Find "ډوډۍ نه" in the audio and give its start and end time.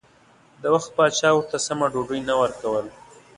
1.93-2.33